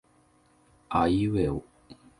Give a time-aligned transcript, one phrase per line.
[0.99, 1.57] aiueo